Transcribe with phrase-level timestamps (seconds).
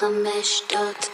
[0.00, 1.06] חמש דוט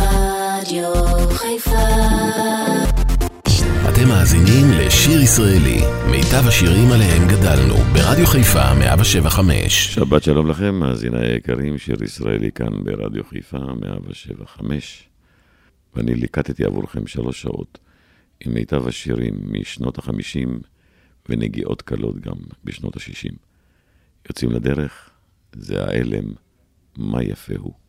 [0.00, 0.92] רדיו
[1.30, 1.70] חיפה
[3.88, 5.80] אתם מאזינים לשיר ישראלי,
[6.10, 9.94] מיטב השירים עליהם גדלנו, ברדיו חיפה 175.
[9.94, 15.11] שבת שלום לכם, מאזיני היקרים, שיר ישראלי כאן ברדיו חיפה 175.
[15.94, 17.78] ואני ליקטתי עבורכם שלוש שעות
[18.40, 20.60] עם מיטב השירים משנות החמישים
[21.28, 23.32] ונגיעות קלות גם בשנות השישים.
[24.28, 25.10] יוצאים לדרך,
[25.52, 26.32] זה ההלם,
[26.96, 27.81] מה יפה הוא.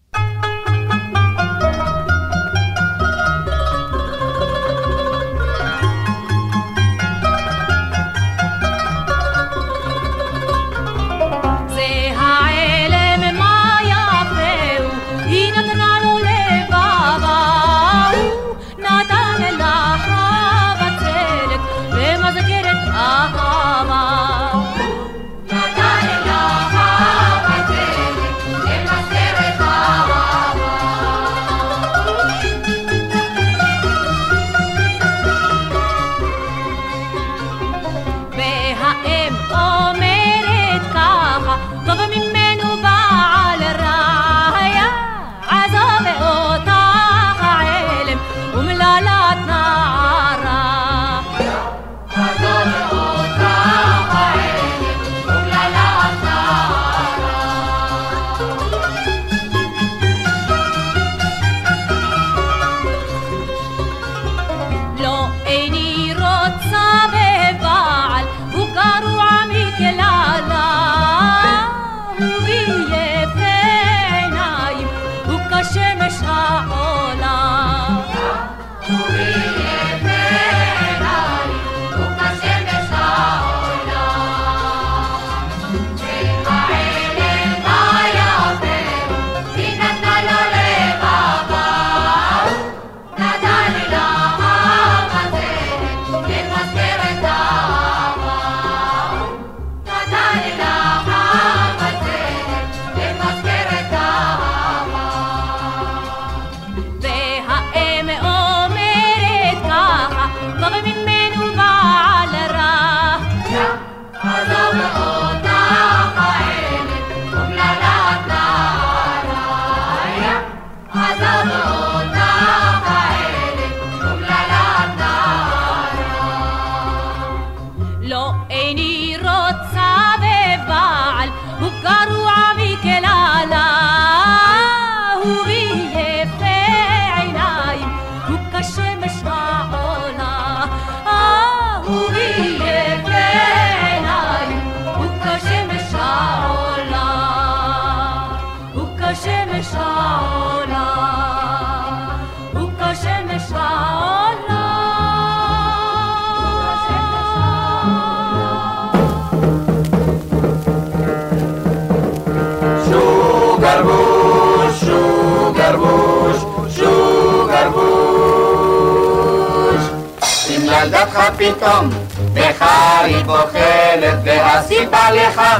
[171.43, 171.89] פתאום
[172.33, 175.59] בחרית אוכלת והסיבה לכך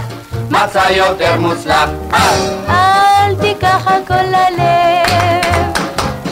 [0.50, 5.74] מצא יותר מוצלח אז אל תיקח הכל ללב,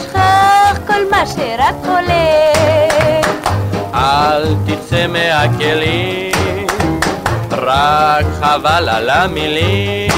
[0.02, 3.26] שכח כל מה שרק הולך.
[3.94, 6.66] אל תצא מהכלים,
[7.50, 10.10] רק חבל על המילים.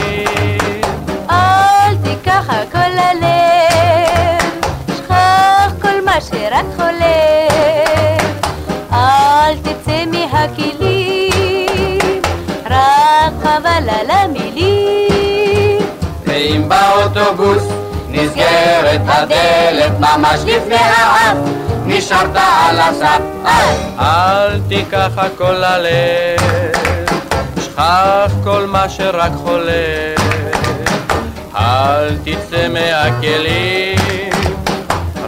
[1.31, 4.65] אל תיקח הכל ללב,
[4.97, 7.24] שכח כל מה שרק הולך.
[10.47, 12.23] תצא מהכלים,
[12.65, 15.79] רק חבל על המילים.
[16.27, 17.63] ואם באוטובוס
[18.09, 21.37] נסגרת הדלת ממש לפני האף
[21.87, 26.73] נשארת על הסף אז אל תיקח הכל ללב,
[27.61, 30.19] שכח כל מה שרק חולף.
[31.57, 34.33] אל תצא מהכלים,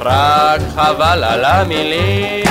[0.00, 2.45] רק חבל על המילים.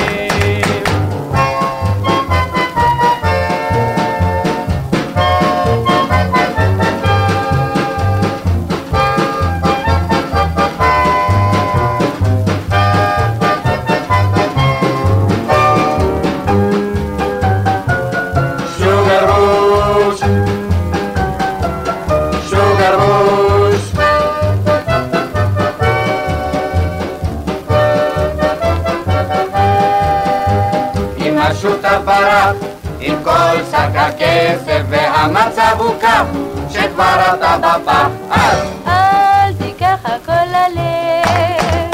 [32.00, 32.56] ברח
[33.00, 36.24] עם כל שק הכסף והמצב הוא כך
[36.70, 41.92] שכבר אתה בפח אז אל תיקח הכל ללב,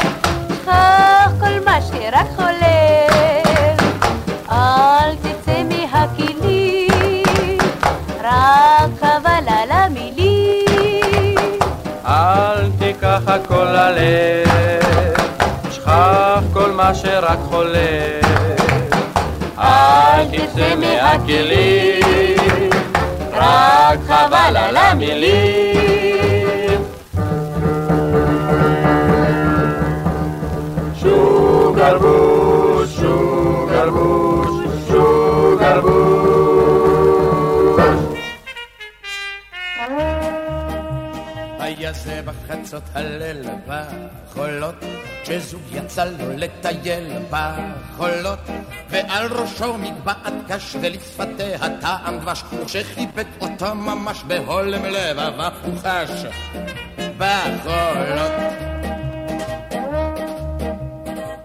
[0.64, 3.76] קח כל מה שרק חולם.
[4.52, 7.58] אל תצא מהכלים,
[8.24, 11.38] רק חבל על המילים.
[12.06, 15.16] אל תיקח הכל ללב,
[15.70, 18.11] שכח כל מה שרק חולם.
[21.12, 22.70] תצא מהכלים,
[23.32, 26.32] רק חבל על המילים.
[31.00, 34.48] שוגר בוש, שוגר בוש,
[34.88, 36.02] שוגר בוש.
[41.58, 44.74] היה זה בחצות הליל בחולות,
[45.22, 48.38] כשזוג יצא לו לטייל בחולות,
[48.90, 56.24] ועל ראשו מגבעת קש ולשפתיה טעם דבש, וכשחיבק אותו ממש בהולם לבבה הוא חש
[57.18, 58.32] בחולות.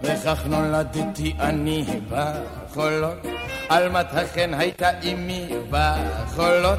[0.02, 3.26] וכך נולדתי אני בחולות,
[3.68, 6.78] עלמת החן הייתה אמי בחולות,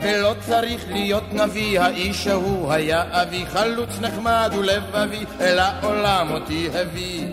[0.00, 7.26] ולא צריך להיות נביא, האיש ההוא היה אבי, חלוץ נחמד ולבבי, אל העולם אותי הביא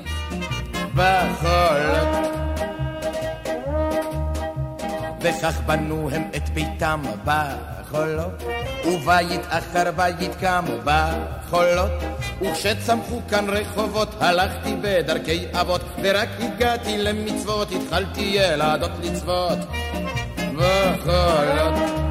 [0.96, 2.36] בחולות.
[5.22, 8.44] וכך בנו הם את ביתם בחולות,
[8.86, 11.92] ובית אחר בית קם בחולות,
[12.42, 19.60] וכשצמחו כאן רחובות הלכתי בדרכי אבות, ורק הגעתי למצוות התחלתי ילדות לצוות
[20.56, 22.05] בחולות.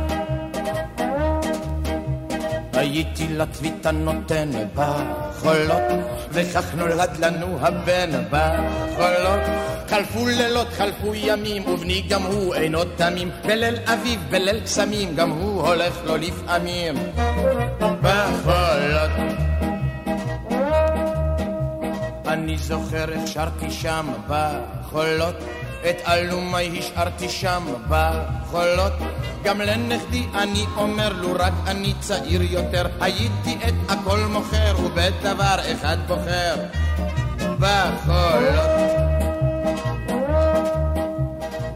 [2.84, 5.82] הייתי לצביתה נותן בחולות,
[6.30, 9.40] וכך נולד לנו הבן בחולות.
[9.88, 15.66] חלפו לילות, חלפו ימים, ובני גם הוא אינו תמים, בליל אביב, בליל קסמים, גם הוא
[15.66, 16.94] הולך לו לפעמים
[17.78, 19.10] בחולות.
[22.26, 25.34] אני זוכר איך שרתי שם בחולות,
[25.90, 28.92] את אלומי השארתי שם בחולות.
[29.42, 35.96] גם לנכדי אני אומר לו רק אני צעיר יותר, הייתי את הכל מוכר ובדבר אחד
[36.06, 36.54] בוחר
[37.58, 38.70] בחולות.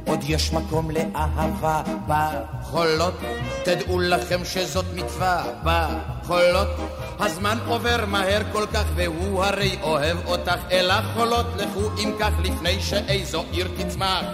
[0.07, 3.21] עוד יש מקום לאהבה בחולות,
[3.65, 6.69] תדעו לכם שזאת מצווה בחולות.
[7.21, 12.81] הזמן עובר מהר כל כך והוא הרי אוהב אותך, אל החולות לכו אם כך לפני
[12.81, 14.25] שאיזו עיר תצמח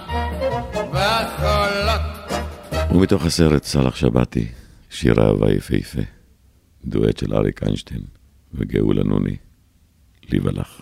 [0.70, 2.00] בחולות.
[2.90, 4.46] ומתוך הסרט סאלח שבתי,
[4.90, 6.02] שיר אהבה יפהפה,
[6.84, 8.00] דואט של אריק איינשטיין
[8.54, 9.36] וגאולה נוני,
[10.30, 10.80] לי ולך.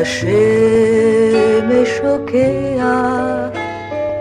[0.00, 3.48] השמש שוקע,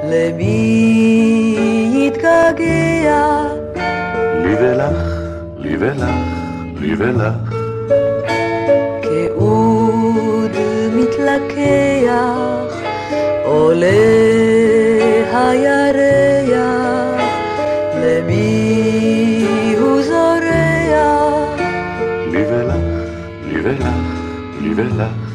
[0.04, 1.58] למי
[1.94, 3.44] יתגעגע?
[4.44, 5.02] לי ולך,
[5.58, 6.16] לי ולך,
[6.80, 7.34] לי ולך,
[9.02, 10.52] כאוד
[10.96, 12.82] מתלקח,
[13.46, 13.88] עולה
[15.34, 16.58] הירח,
[17.96, 19.46] למי
[19.80, 21.60] הוא זורח?
[22.32, 22.76] לי ולך,
[23.48, 23.88] לי ולך,
[24.62, 25.27] לי ולך.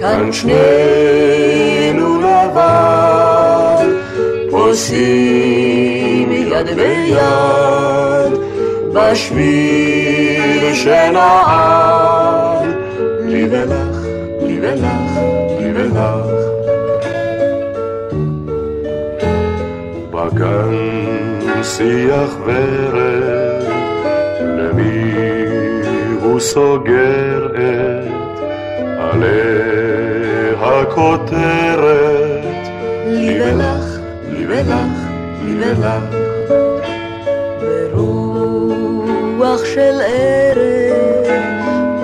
[0.00, 3.84] כאן שנינו לבד,
[4.50, 8.32] פוסעים יד ביד,
[8.92, 12.00] בשביל שנעד.
[13.20, 14.06] לי ולך,
[14.42, 15.12] לי ולך,
[15.60, 16.00] לי ולך.
[20.10, 23.62] בגן שיח ורד,
[24.42, 25.14] למי
[26.22, 28.40] הוא סוגר את
[28.98, 29.79] עלי
[30.70, 32.68] הכותרת?
[33.06, 33.98] לי ולך,
[34.30, 34.98] לי ולך,
[35.44, 36.04] לי ולך.
[37.92, 41.26] ברוח של ערב,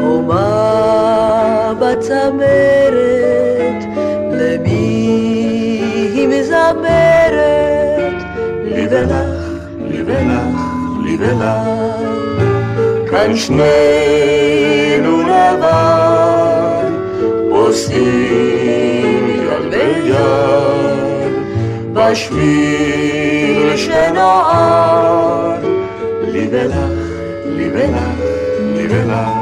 [0.00, 3.85] הומה בצמרת,
[4.32, 4.70] למי
[6.14, 8.16] היא מזמרת?
[8.64, 9.42] לי ולך,
[9.88, 10.61] לי ולך,
[11.04, 11.96] לי ולך.
[13.11, 15.95] כאן שנינו לבד,
[17.66, 21.32] פוסעים יד ביד,
[21.92, 25.64] בשביל שנועד,
[26.23, 26.76] לי ולך,
[27.46, 28.02] לי ולך,
[28.76, 29.36] לי ולך.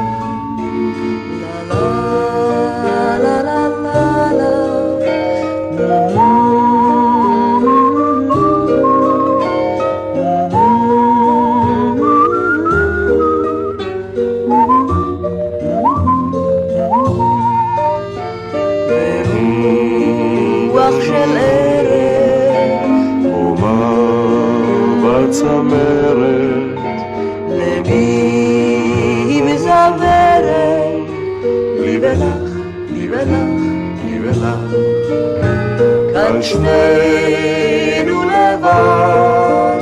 [36.45, 39.81] שנינו לבד,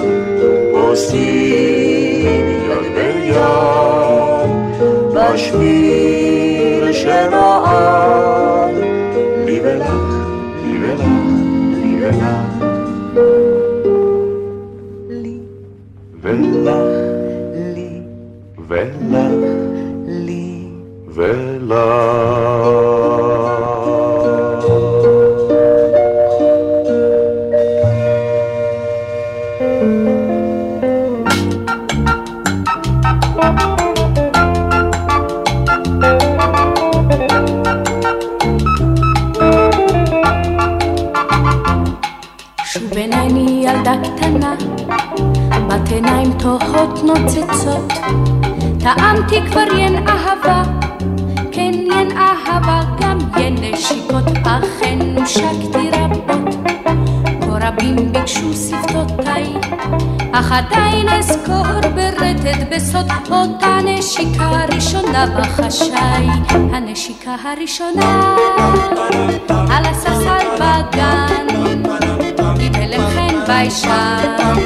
[0.72, 4.50] עושים יד ביד,
[5.14, 6.33] בשביל
[43.54, 44.56] עיניני ילדה קטנה,
[45.68, 47.94] בת עיניים תוהות נוצצות,
[48.80, 50.64] טעמתי כבר ין אהבה,
[51.52, 56.56] כן ין אהבה, גם ין נשיקות, אכן נושקתי רבות.
[57.42, 59.54] כה רבים ביקשו שפתותיי,
[60.32, 68.36] אך עדיין אזכור ברטט בסוד אותה נשיקה ראשונה בחשאי, הנשיקה הראשונה
[69.50, 71.83] על הספסל בגן,
[73.48, 74.64] ביישן,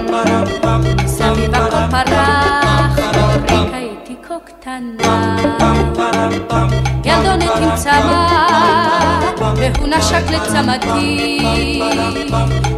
[1.05, 5.38] סביב הכל פרח, אוריקה הייתי כה קטנה.
[7.05, 8.27] ילדונת עם צמא,
[9.39, 11.39] והוא נשק לצמתי,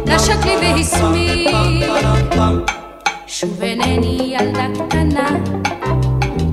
[0.06, 1.90] נשק לי והסמיק.
[3.26, 5.28] שוב אינני ילדה קטנה,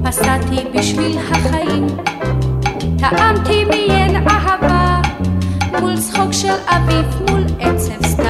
[0.04, 1.88] פסעתי בשביל החיים,
[3.00, 5.02] טעמתי מיין אהבה,
[5.80, 7.06] מול צחוק של אביב,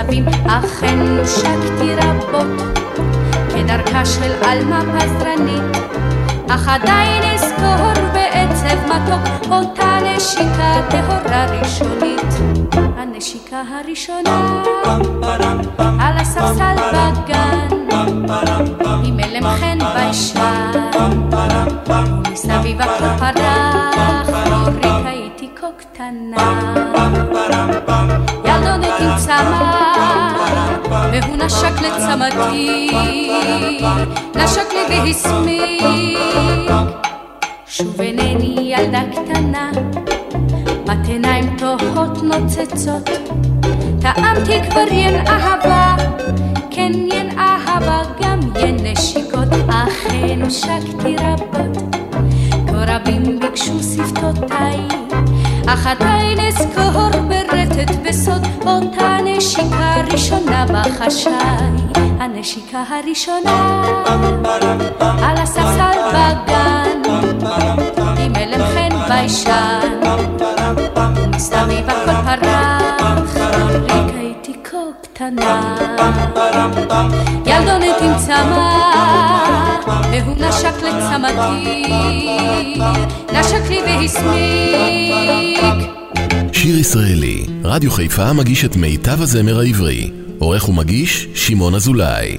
[0.07, 2.77] סתבים, אכן נושקתי רבות,
[3.49, 5.77] כדרכה של עלמה פזרנית,
[6.49, 12.33] אך עדיין אזכור בעצב מתוק אותה נשיקה טהורה ראשונית.
[12.97, 14.63] הנשיקה הראשונה
[15.99, 17.67] על הספסל בגן,
[19.03, 20.71] עם הלם חן ביישן,
[22.25, 26.73] ומסביב הכל פרח, אורית הייתי כה קטנה.
[28.57, 29.73] ילדונת עם צמא,
[31.11, 32.91] והוא נשק לצמתי,
[34.35, 35.83] נשק לי והסמיק.
[37.67, 39.71] שוב אינני ילדה קטנה,
[40.85, 43.09] בת עיניים תוהות נוצצות,
[44.01, 45.95] טעמתי כבר ין אהבה,
[46.71, 51.95] כן ין אהבה, גם ין נשיקות, אכן נשקתי רבות.
[52.67, 54.87] כה רבים ביקשו שפתותיי,
[55.67, 57.26] אך עדיין אזכור
[57.87, 61.31] ברטט בסוד אותה נשיקה ראשונה בחשאי,
[62.19, 63.81] הנשיקה הראשונה
[65.01, 67.01] על הספסל בגן,
[68.17, 69.99] עם הלם חן ביישן,
[71.35, 73.37] מסביב הכל פרח,
[73.89, 75.75] רק הייתי כה קטנה.
[77.45, 78.81] ילדונת עם צמא,
[80.11, 81.83] והוא נשק לצמתי,
[83.33, 85.17] נשק לי והסמיק.
[86.57, 90.11] שיר ישראלי, רדיו חיפה מגיש את מיטב הזמר העברי.
[90.39, 92.37] עורך ומגיש, שמעון אזולאי.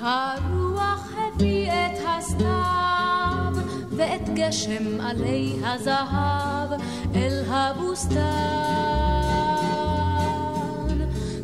[0.00, 3.52] הרוח הביא את הסתיו
[3.96, 6.80] ואת גשם עלי הזהב
[7.14, 8.16] אל הבוסתן.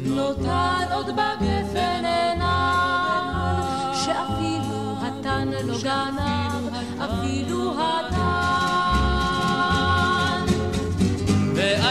[0.04, 3.64] נותר עוד בגפן עיניו
[4.04, 8.35] שאפילו התן לא גנב, אפילו התן.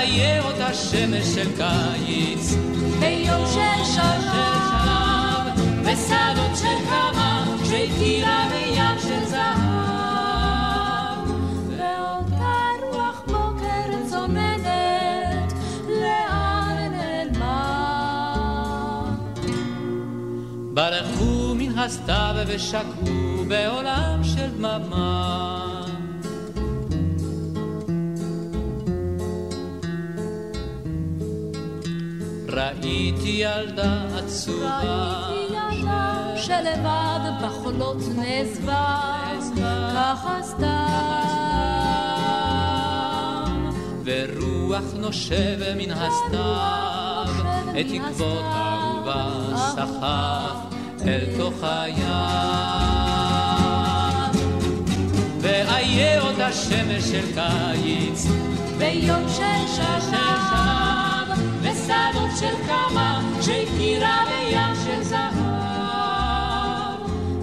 [0.06, 2.54] ואיה אותה שמש של קיץ,
[3.00, 5.46] ביום של שלום,
[5.82, 11.30] ושדות של כמה, שהכירה בים של זהב.
[11.70, 12.56] ואותה
[12.92, 15.54] רוח בוקר צוננת,
[15.88, 17.56] לאן נעלמה?
[20.74, 25.75] ברחו מן הסתיו ושקעו בעולם של דממה.
[32.56, 39.12] ראיתי ילדה עצובה, ראיתי ילדה שלבד בחולות נעזבה,
[39.94, 40.66] ככה סתם.
[44.04, 47.26] ורוח נושב מן הסתיו,
[47.80, 50.58] את תקוות אהובה סחף
[51.06, 52.06] אל תוך הים.
[55.40, 58.26] ואיה אותה שמש של קיץ,
[58.78, 60.95] ביום של שלב,
[61.86, 65.36] מסעדות של כמה שהכירה בים של זהב.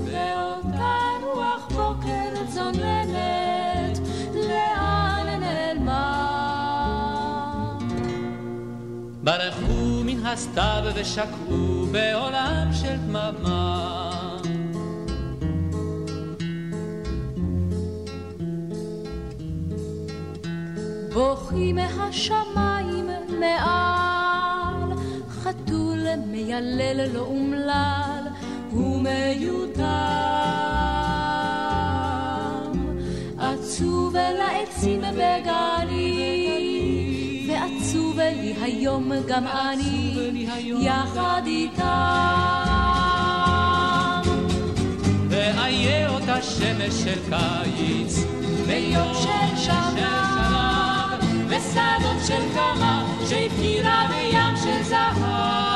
[0.05, 3.99] ואותה רוח בוקר צוננת,
[4.35, 6.09] לאן נעלמה?
[9.23, 14.39] ברחו מן הסתיו ושקעו בעולם של דממה.
[21.15, 23.07] בוכי מהשמיים
[23.41, 24.12] מעל
[26.27, 28.23] מיילל לא אומלל
[28.73, 29.83] ומיותם.
[33.39, 36.51] עצוב אל העצים בגליל,
[37.51, 40.33] ועצוב לי היום גם אני,
[40.81, 41.83] יחד איתם.
[45.29, 48.25] ואיה אותה שמש של קיץ,
[48.67, 55.72] ביום של שנה, ושדות של קמה, שהפקירה בים של זהב.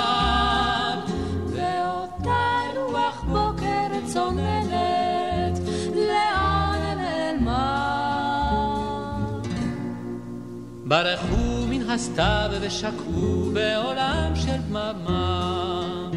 [10.87, 16.11] ברחו מן הסתיו ושקעו בעולם של דממה.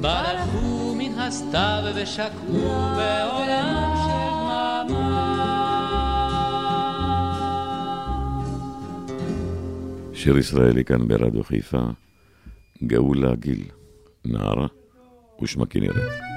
[0.00, 4.20] ברחו מן הסתיו ושקעו בעולם של
[10.14, 11.82] שיר ישראלי כאן ברדיו חיפה,
[12.86, 13.64] גאולה גיל,
[14.24, 14.66] נערה
[15.42, 16.29] ושמה כנרת.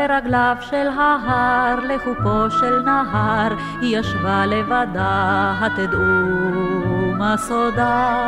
[0.00, 8.24] לרגליו של ההר, לחופו של נהר, היא ישבה לבדה, התדעו מה סודה.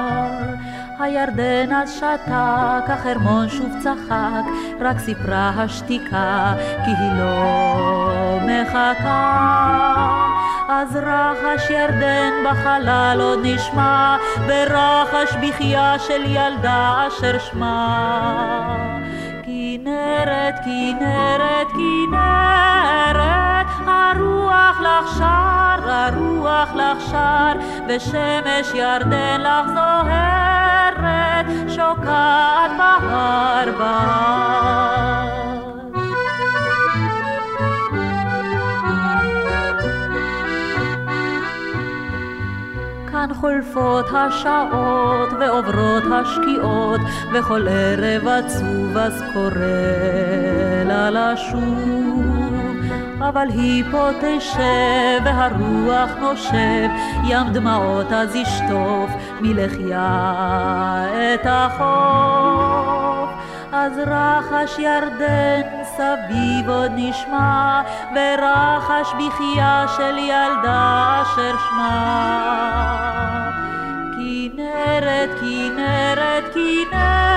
[0.99, 4.43] הירדן אז שתק, החרמון שוב צחק,
[4.81, 6.55] רק סיפרה השתיקה,
[6.85, 9.53] כי היא לא מחכה.
[10.69, 18.82] אז רחש ירדן בחלל עוד נשמע, ורחש בחייה של ילדה אשר שמה.
[19.85, 27.53] כנרת, כנרת, כנרת, הרוח לך שר, הרוח לך שר,
[27.89, 35.42] ושמש ירדן לך זוהרת, שוקעת בהר בהר.
[43.23, 47.01] כאן חולפות השעות ועוברות השקיעות
[47.33, 52.23] וכל ערב עצוב אז קורא לה לשוב.
[53.19, 56.89] אבל היא פה תשב והרוח נושב
[57.25, 61.05] ים דמעות אז ישטוף מלחיה
[61.35, 63.31] את החוף.
[63.73, 65.62] אז רחש ירדן
[66.03, 67.83] סביב עוד נשמע,
[68.15, 73.13] ורחש בחייה של ילדה אשר שמה.
[74.17, 77.33] כנרת, כנרת, כנרת,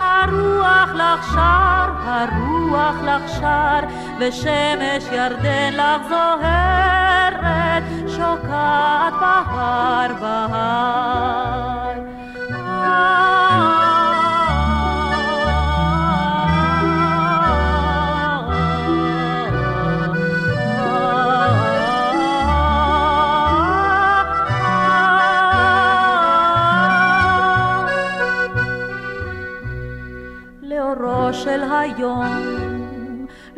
[0.00, 3.80] הרוח לך שר, הרוח לך שר,
[4.18, 11.26] ושמש ירדן לך זוהרת, שוקעת בהר בהר.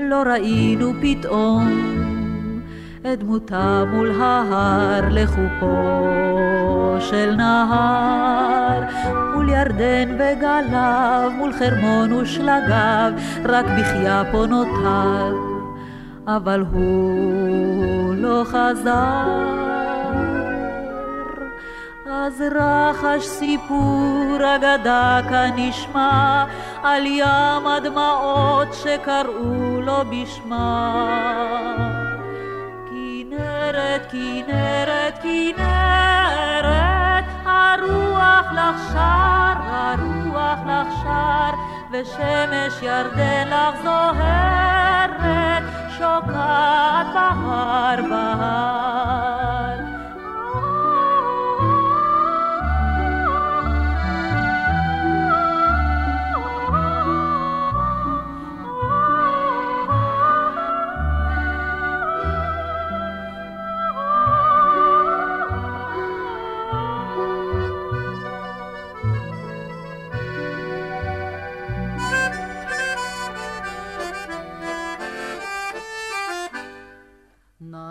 [0.09, 1.68] לא ראינו פתאום
[3.01, 6.07] את דמותה מול ההר לחופו
[7.01, 8.81] של נהר
[9.35, 13.12] מול ירדן וגליו מול חרמון ושלגיו
[13.44, 15.35] רק בחייה פה נותר
[16.27, 19.59] אבל הוא לא חזר.
[22.11, 26.44] אז רחש סיפור אגדה כאן נשמע
[26.83, 30.94] על ים הדמעות שקראו לו בשמה.
[32.90, 36.64] כנרת, כנרת, כנרת,
[37.44, 41.53] הרוח לך שר, הרוח לך שר,
[41.92, 45.62] ושמש ירדן לך זוהרת,
[45.98, 49.88] שוקעת בהר בהר.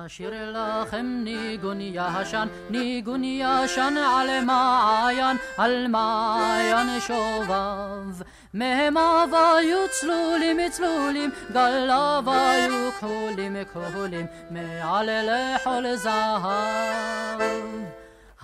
[0.08, 8.24] נשיר לה לכם ניגון ישן, ניגון ישן על מעיין, על מעיין שובב.
[8.54, 17.42] מהם היו צלולים צלולים, גליו היו כחולים כחולים, מעל לכל זהב.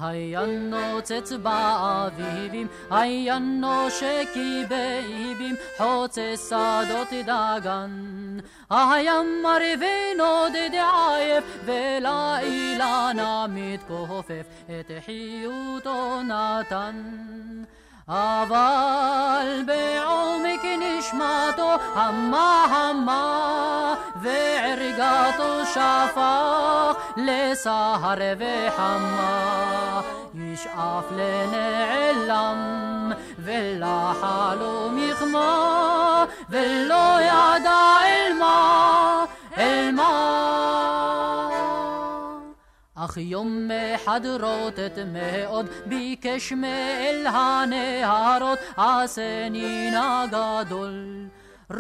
[0.04, 8.40] היה נוצץ באביבים, היה נושקי באיבים, חוצה שדות דגן.
[8.70, 9.14] היה
[9.44, 16.96] מרווה נודד עייף, ולאילנה מתכופף, את חיותו נתן.
[18.08, 30.02] אבל בעומק נשמתו המה המה וערגתו שפך לסהר וחמה
[30.36, 32.58] ישאף לנעלם
[33.40, 39.26] ולחלום יחמה ולא ידע אל מה
[39.58, 41.50] אל מה.
[42.96, 51.28] אך יום אחד רוטט מאוד ביקש מאל הנהרות עשני נא גדול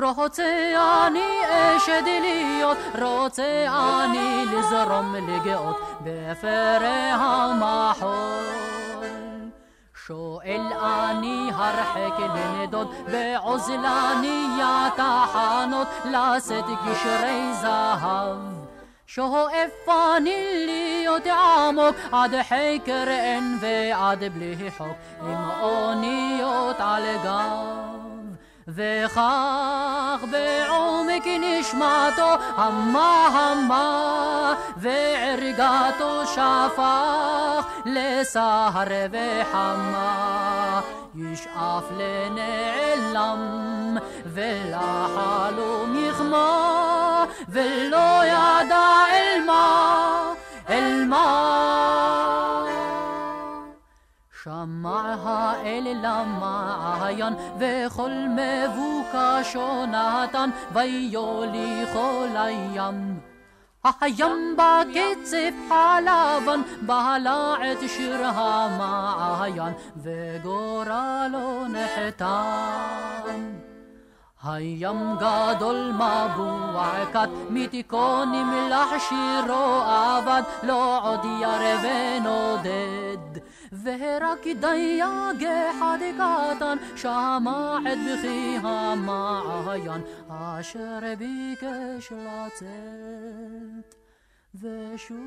[0.01, 0.73] רוצה
[1.07, 3.65] אני אשד להיות, רוצה
[4.03, 8.43] אני לזרום לגאות בפרא המחול.
[10.07, 14.45] שואל אני הרחק לנדוד בעוזלני
[14.95, 18.37] תחנות לשאת גשרי זהב.
[19.07, 28.02] שואף אני להיות עמוק עד חקר אין ועד בלי חוק עם אוניות על גב
[28.67, 40.81] וכך בעומק נשמתו המה המה וערגתו שפך לסהר וחמה.
[41.15, 43.39] ישאף לנעלם
[44.25, 50.33] ולחלום יחמה ולא ידע אל מה
[50.69, 52.42] אל מה
[54.43, 63.19] שמע האל למעיין וכל מבוקשו נתן ויוליכו לים
[63.83, 64.55] הים.
[64.55, 73.13] בקצף הלבן בלע את שיר המעיין וגורלו נחתם
[74.43, 83.39] הים גדול מבוע כת מתיקו נמלח שירו אבד לא עוד ירא ונודד
[86.13, 93.95] קטן שמע את בכי המעיין אשר ביקש לצאת
[94.55, 95.17] ושוב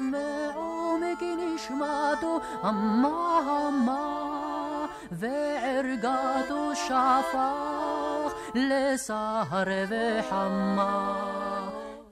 [0.00, 11.57] מעומק נשמתו המה המה וערגתו שפך לסהר וחמה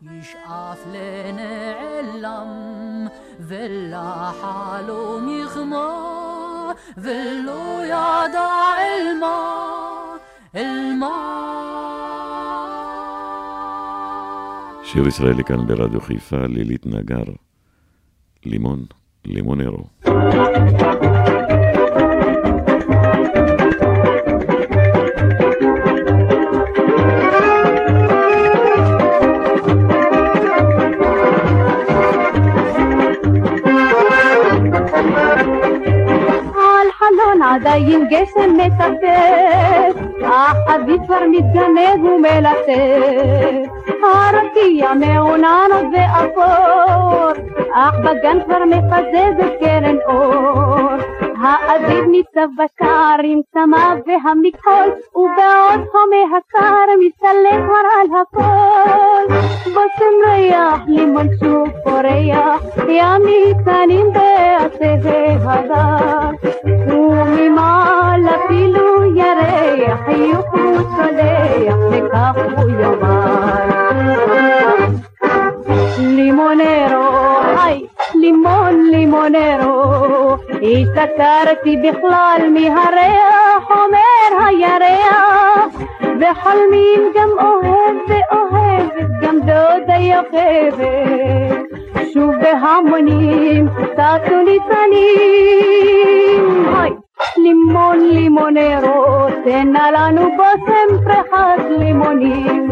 [0.03, 2.49] ישאף לנעלם
[3.41, 9.67] ולחלום יחמה ולא ידע אל מה
[10.55, 11.47] אל מה
[14.83, 17.25] שיר ישראלי כאן ברדיו חיפה, לילית נגר,
[18.45, 18.85] לימון,
[19.25, 19.85] לימונרו.
[37.55, 40.01] עדיין גשם מצפצף,
[40.75, 43.71] אבי כבר מתגנב ומלטף.
[44.03, 47.31] הרקיע מעוננות ואפור,
[47.75, 51.26] אך בגן כבר מפזזת קרן אור.
[51.41, 59.35] האביב ניצב בשער עם צמא והמכחול, ובעוד חומי הקר מסתלק כבר על הכל.
[59.65, 65.09] בושם ריח, לימון שוב פורח, ימים קטנים בעצי
[65.45, 66.51] הגג.
[66.89, 73.77] וממעל אפילו ירח, חיוך הוא צולח, וכך הוא יאמר.
[80.67, 91.63] הסתתרתי בכלל מהריח, אומר הירח, וחולמים גם אוהב ואוהבת, גם דודה יוכבת,
[92.13, 95.77] שוב בהמונים, טסו ניצנים.
[97.37, 102.69] לימון לימונרו, תן נא לנו בושם פרחת לימונים.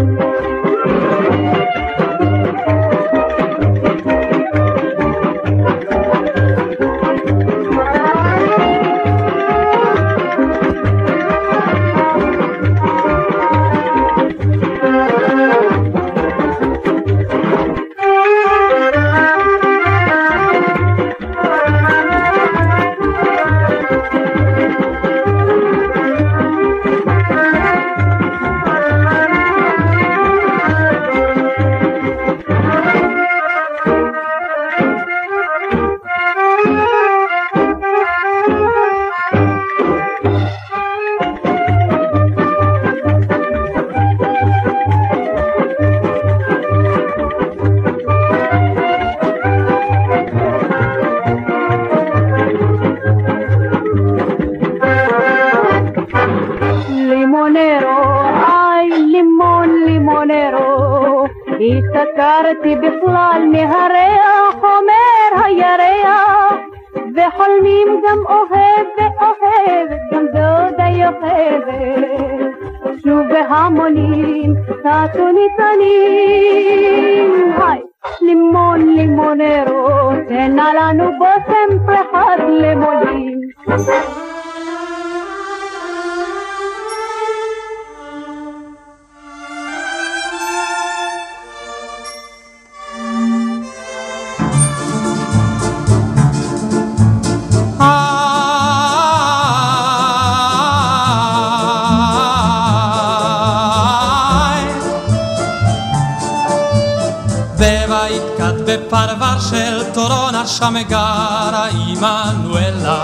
[108.66, 113.03] בפרבר של טורונה שם גרה עמנואלה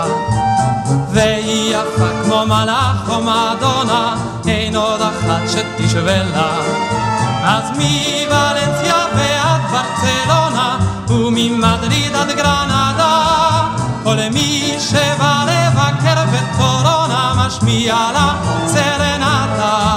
[5.51, 6.49] שתשווה לה
[7.43, 13.21] אז מוולנסיה ועד ברצלונה וממדריד עד גרנדה
[14.05, 18.33] או למי שבא לבקר בטורונה משמיע לה
[18.67, 19.91] סרנטה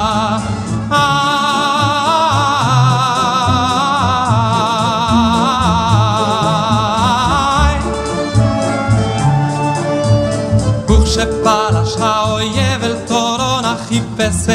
[11.15, 14.47] שפלש האויב אל טורונה חיפש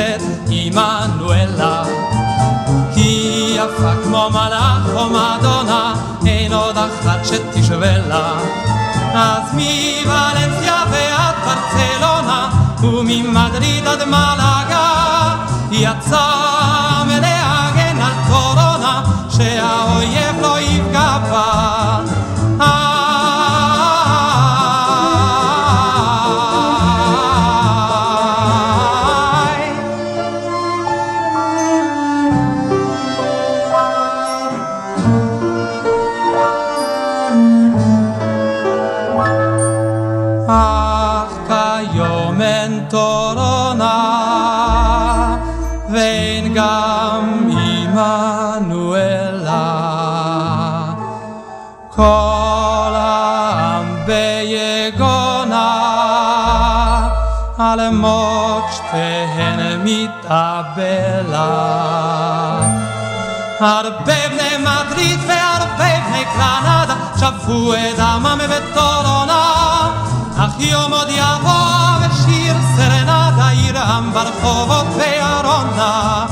[7.70, 8.38] שתשווה לה
[9.14, 12.50] אז מוולנסיה ועד ברצלונה
[12.82, 15.36] וממדריד עד מלאגה
[15.72, 16.39] יצא
[58.60, 61.50] מות שתיהן מתאבלה.
[63.60, 69.90] הרבה בני מדריד והרבה בני קרנדה שפכו את דמם בטורונה,
[70.38, 76.26] אך יום עוד יבוא ושיר סרנדה ירעם ברחובות בירונה.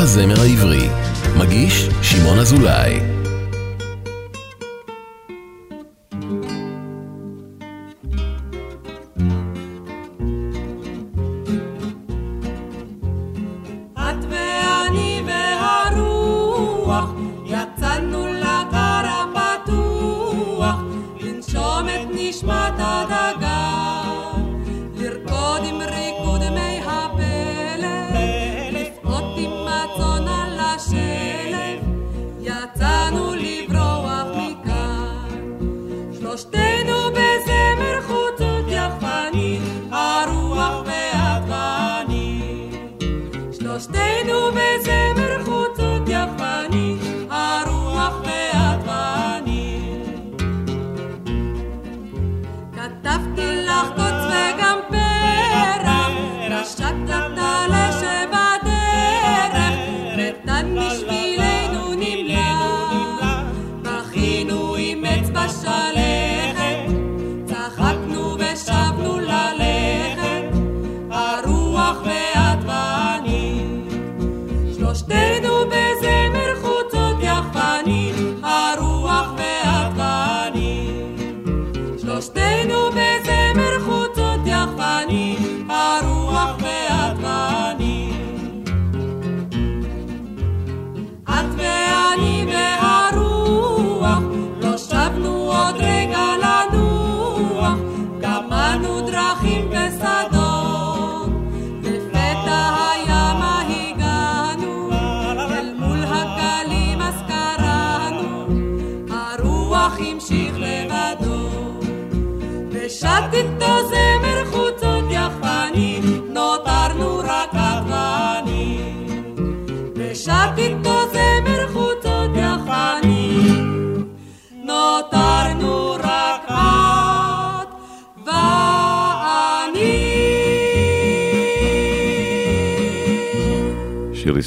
[0.00, 0.88] הזמר העברי,
[1.38, 3.09] מגיש שמעון אזולאי.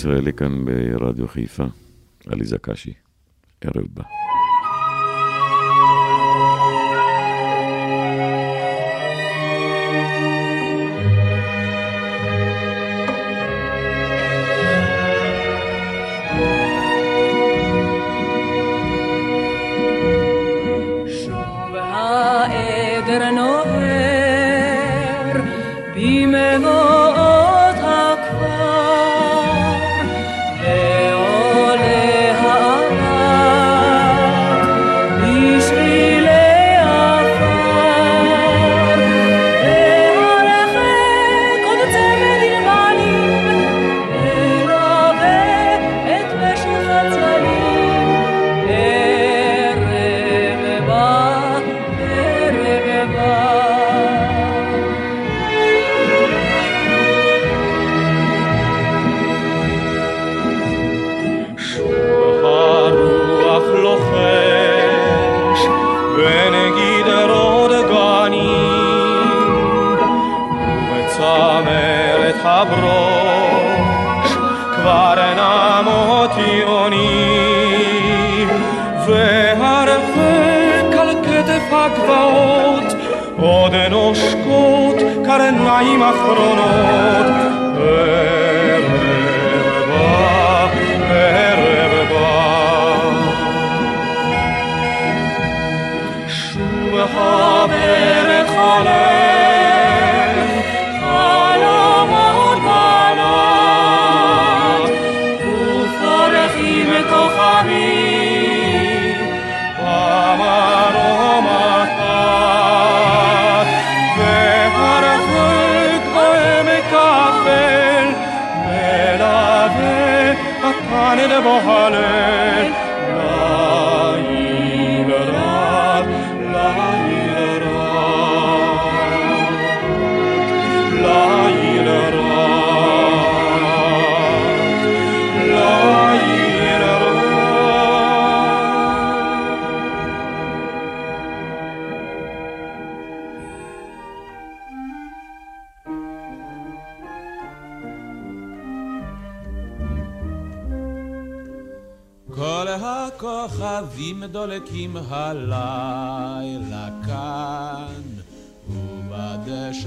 [0.03, 1.63] ישראלי כאן ברדיו חיפה,
[2.27, 2.93] עליזה קשי.
[3.61, 4.22] ערב בא.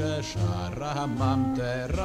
[0.06, 1.96] ובדשא שרה הממטרה.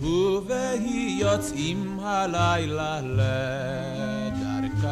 [0.00, 3.00] ובהי יוצאים הלילה
[4.20, 4.86] לדרכם,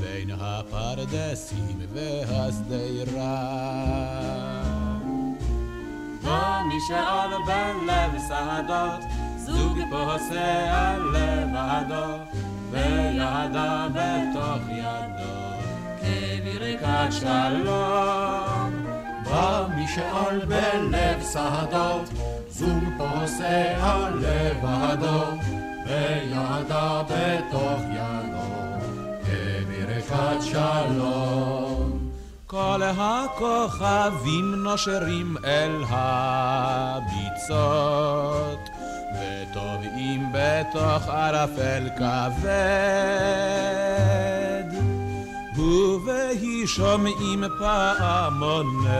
[0.00, 3.40] בין הפרדסים והשדרה.
[6.22, 9.02] ומשעול בלב שדות
[9.36, 12.08] זוג פוסע לבדו,
[12.70, 15.40] וידה בתוך ידו,
[16.00, 18.49] כברכת שלום.
[19.30, 22.08] בא משאול בלב שדות,
[22.48, 25.24] זוג פוסע לבדו,
[25.86, 28.50] וידה בתוך ידו,
[29.24, 32.10] כברכת שלום.
[32.46, 37.50] כל הכוכבים נושרים אל הביצות.
[39.14, 42.50] וטובעים בתוך ערפל כבד.
[45.60, 48.90] ובהי שומעים פעמוני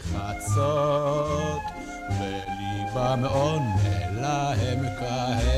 [0.00, 1.62] חצות,
[2.10, 5.48] וליבם עונה להם כהד.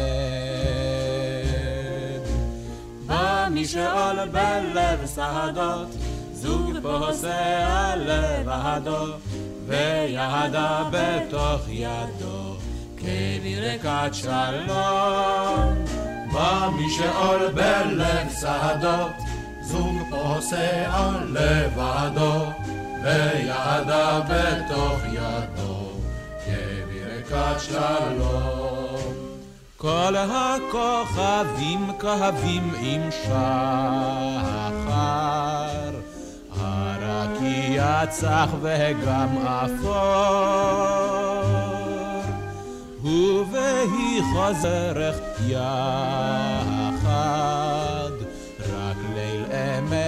[3.06, 5.88] בא משאול בלב שדות,
[6.32, 9.06] זוג פוסע לבדו,
[9.66, 12.56] וידה בתוך ידו.
[12.96, 15.84] כברכת שלום.
[16.32, 19.12] בא משאול בלב שדות,
[19.70, 22.46] זוג פוסע לבדו,
[23.02, 25.90] וידה בתוך ידו,
[26.44, 29.14] כברכת שלום.
[29.76, 33.30] כל הכוכבים כהבים עם שחר,
[36.60, 40.80] הרקיע צח וגם אפור.
[43.02, 45.16] ובהי חוזרך
[45.46, 46.59] יחד,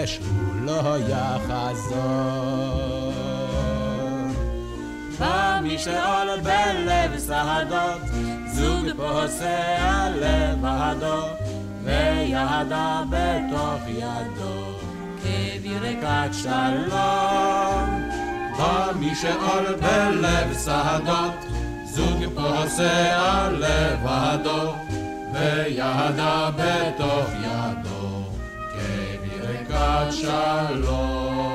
[0.02, 2.02] אמש הוא לא יחזור.
[5.18, 8.02] בא משאול בלב שדות,
[8.46, 11.22] זוג פוסע לבדו,
[11.84, 14.74] וידה בתוך ידו,
[15.22, 18.10] כברכת שלום.
[18.58, 21.34] בא משאול בלב שדות,
[21.84, 24.74] זוג פוסע לבדו,
[25.32, 27.91] וידה בתוך ידו,
[30.10, 31.52] שלום.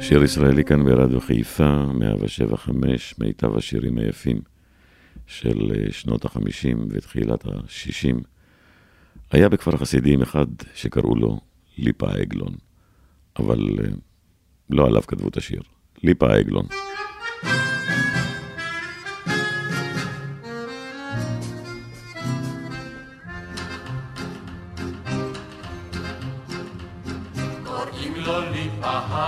[0.00, 4.40] שיר ישראלי כאן ברדיו חיפה, 175, מיטב השירים היפים
[5.26, 8.20] של אה, שנות החמישים ותחילת השישים.
[9.30, 11.40] היה בכפר חסידים אחד שקראו לו
[11.78, 12.54] ליפה עגלון,
[13.38, 13.88] אבל אה,
[14.70, 15.62] לא עליו כתבו את השיר.
[16.02, 16.66] ליפה עגלון.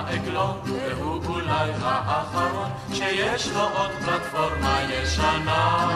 [0.07, 5.91] העגלון, והוא אולי האחרון שיש לו עוד פלטפורמה ישנה.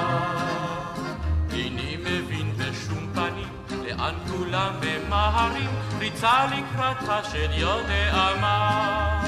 [1.53, 3.49] איני מבין בשום פנים
[3.85, 9.21] לאן כולם ממהרים, ריצה לקראת השד יודע מה.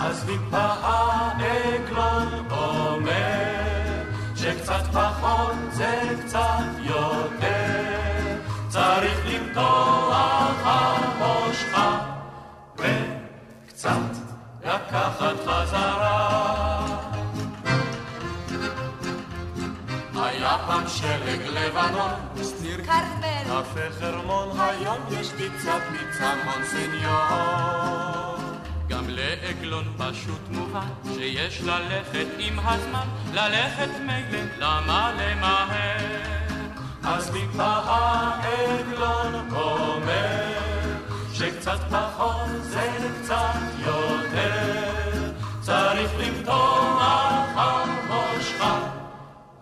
[0.00, 4.02] אז ליפה העגלון אומר,
[4.36, 8.36] שקצת פחות זה קצת יותר,
[8.68, 10.14] צריך למתוח
[14.74, 16.86] לקחת חזרה.
[20.14, 22.10] היה פעם שלג לבנון,
[22.42, 27.54] סטיר כרמל, קפה חרמון, היום יש פיצה פיצה מונסניור.
[28.88, 36.34] גם לעגלון פשוט מובן שיש ללכת עם הזמן, ללכת מילא, למה למהר?
[37.04, 40.63] אז טיפה העגלון אומר
[41.44, 42.90] שקצת פחות זה
[43.22, 48.78] קצת יותר, צריך למתוח המושכה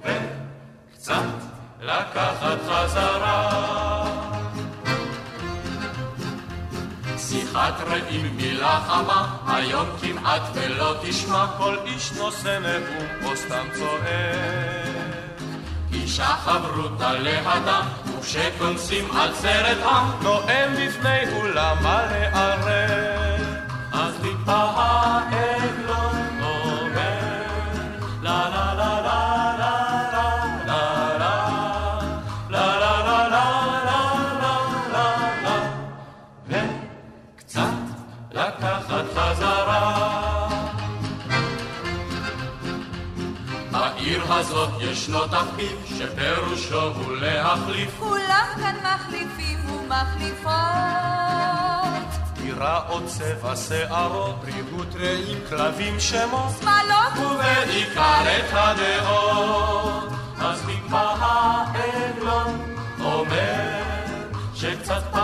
[0.00, 1.22] וקצת
[1.80, 3.52] לקחת חזרה.
[7.16, 15.02] שיחת רעים מילה חמה, היום כמעט ולא תשמע כל איש נושא נאום או סתם צועק.
[15.92, 17.86] אישה חברותה לאדם,
[18.22, 23.40] וכשכונסים על סרט עם, נואם בפני אולם מלא ערב.
[23.92, 25.61] אז טיפה העגלון
[44.52, 50.52] הזאת ישנו תחביב שפירושו הוא להחליף כולם כאן מחליפים ומחליפות.
[52.32, 60.12] דירה או צבע שערות, ריהוט רעים, כלבים שמות, שמאלות ובעיקר את הדעות.
[60.40, 63.82] אז טיפה העגלון אומר
[64.54, 65.21] שקצת פחות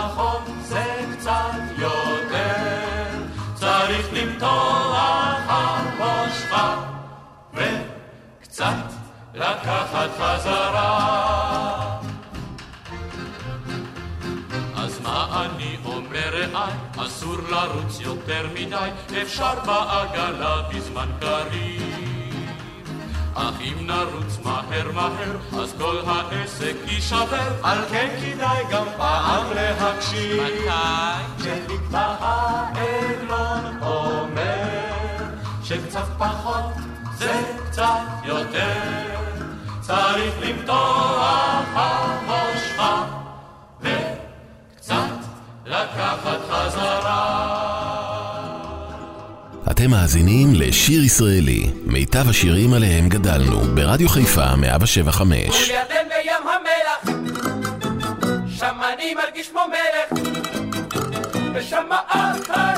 [9.39, 11.99] לקחת חזרה.
[14.75, 18.89] אז מה אני אומר רעי, אסור לרוץ יותר מדי,
[19.21, 21.99] אפשר בעגלה בזמן קריב.
[23.35, 30.43] אך אם נרוץ מהר מהר, אז כל העסק יישבר, על כן כדאי גם פעם להקשיב.
[30.43, 30.69] מתי?
[31.37, 35.25] כשנקבע העגלון אומר,
[35.63, 36.65] שקצת פחות
[37.17, 39.08] זה קצת יותר,
[39.89, 43.03] צריך למתוח המושכה,
[43.81, 44.93] וקצת
[45.65, 47.59] לקחת חזרה.
[49.71, 55.69] אתם מאזינים לשיר ישראלי, מיטב השירים עליהם גדלנו, ברדיו חיפה 175.
[55.69, 57.19] ולירדן בים המלח,
[58.57, 60.23] שם אני מרגיש כמו מלך.
[61.53, 62.68] ושם אחכה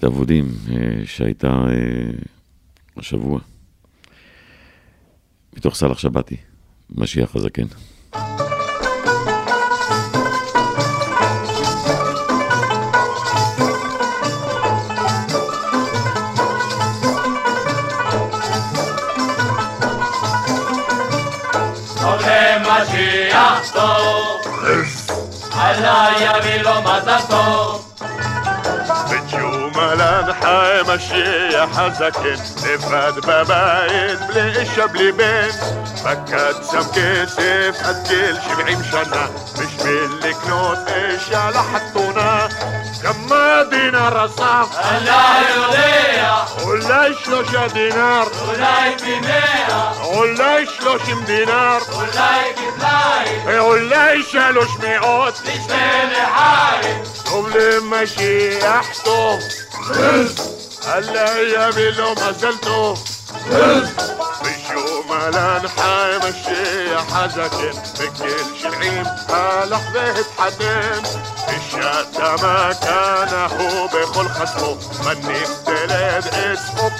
[0.00, 2.10] בתוכנית אבודים אה, שהייתה אה,
[2.96, 3.40] השבוע,
[5.56, 6.36] מתוך סאלח שבתי,
[6.90, 7.66] משיח הזקן.
[22.02, 24.40] עולה משיח טוב,
[25.52, 27.39] עלה יביא לו מזל טוב.
[30.40, 35.50] חי משיח הזקן, לבד בבית, בלי אישה בלי בן.
[36.02, 42.46] פקד שם כסף עד גיל שבעים שנה, בשביל לקנות אישה לחתונה.
[43.02, 44.78] כמה דינר אסף?
[44.78, 46.44] אללה יודע.
[46.62, 48.22] אולי שלושה דינר.
[48.48, 49.92] אולי פי מאה.
[50.02, 51.78] אולי שלושים דינר.
[51.92, 53.42] אולי כפליים.
[53.44, 55.40] ואולי שלוש מאות.
[55.44, 55.74] לשתי
[56.12, 57.02] לחיים.
[57.24, 59.40] טוב למשיח טוב.
[60.86, 63.04] אללה יביא לו מזל טוב.
[64.42, 71.00] בשום אלן חי משיח הזקן, בגיל שבעים הלך והתחתן.
[71.46, 76.90] בשעת המכנה הוא בכל חסמו, מניף תלד עצמו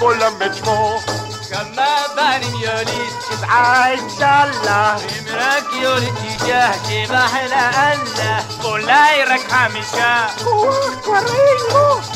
[1.51, 1.75] כל למד שמו.
[1.75, 4.97] כמה בנים יוליד שבעה אינשאללה.
[4.97, 10.27] אם רק יוליד שישה שבע לאללה אולי רק חמישה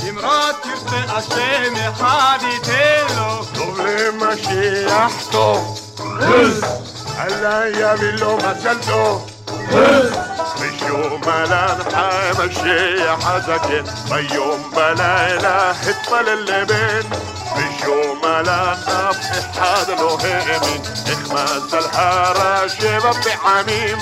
[0.09, 5.81] אם רק ירצה השם אחד ייתן לו טוב למשיח טוב.
[7.19, 9.31] אללה יביא לו מזל טוב.
[10.61, 17.34] בשום אלן חי משיח הזקן, ביום בלילה התפלל לבן.
[17.55, 19.17] בשום אלן אף
[19.51, 23.99] אחד לא האמין, איך מזל הרע שבע פעמים.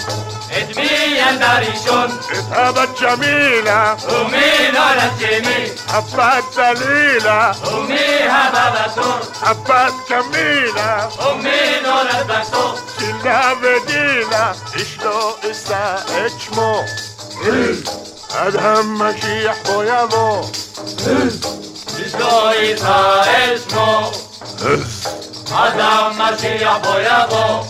[0.59, 2.11] את מי ילדה ראשון?
[2.11, 3.94] את הבת ג'מילה.
[4.09, 5.66] ומי נולד שני?
[5.88, 7.53] הבת דלילה.
[7.64, 9.18] ומי הבא בתור?
[9.40, 11.09] הבת קמילה.
[11.18, 12.74] ומי נולד בתור?
[12.98, 14.98] צילה וגילה, איש
[22.18, 24.11] לא ישראל שמו
[25.55, 27.64] עד המשיח בוא יבוא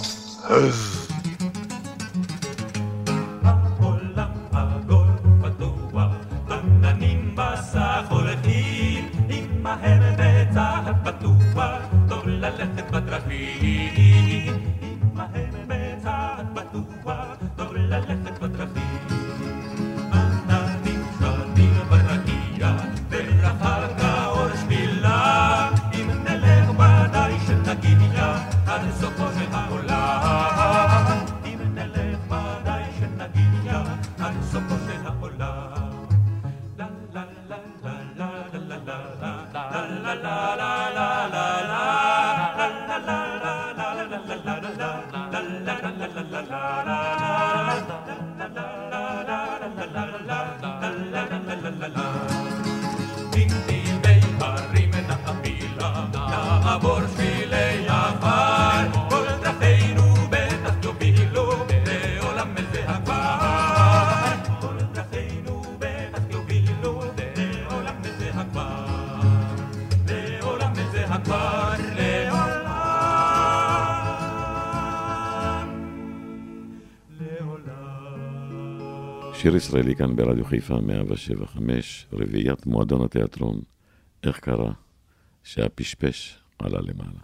[79.43, 83.61] שיר ישראלי כאן ברדיו חיפה 175, רביעיית מועדון התיאטרון
[84.27, 84.73] איך קרה
[85.43, 87.21] שהפשפש עלה למעלה.